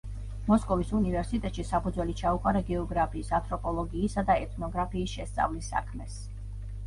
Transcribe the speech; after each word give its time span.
მოსკოვის 0.45 0.91
უნივერსიტეტში 0.99 1.65
საფუძველი 1.71 2.15
ჩაუყარა 2.21 2.61
გეოგრაფიის, 2.71 3.29
ანთროპოლოგიისა 3.39 4.23
და 4.31 4.37
ეთნოგრაფიის 4.47 5.15
შესწავლის 5.19 5.69
საქმეს. 5.75 6.17